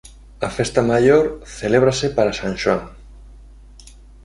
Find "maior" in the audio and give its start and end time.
0.91-1.25